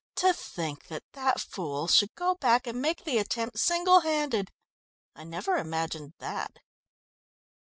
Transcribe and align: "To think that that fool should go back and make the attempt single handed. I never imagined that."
"To 0.15 0.33
think 0.33 0.87
that 0.87 1.03
that 1.11 1.39
fool 1.39 1.87
should 1.87 2.15
go 2.15 2.33
back 2.33 2.65
and 2.65 2.81
make 2.81 3.03
the 3.03 3.19
attempt 3.19 3.59
single 3.59 3.99
handed. 3.99 4.51
I 5.15 5.23
never 5.23 5.57
imagined 5.57 6.13
that." 6.17 6.57